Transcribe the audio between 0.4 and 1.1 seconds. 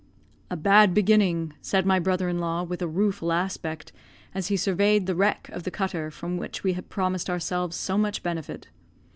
"A bad